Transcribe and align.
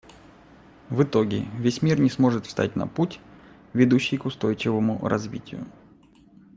В 0.89 1.03
итоге 1.03 1.45
весь 1.59 1.83
мир 1.83 1.99
не 1.99 2.09
сможет 2.09 2.47
встать 2.47 2.75
на 2.75 2.87
путь, 2.87 3.19
ведущий 3.73 4.17
к 4.17 4.25
устойчивому 4.25 5.07
развитию. 5.07 5.67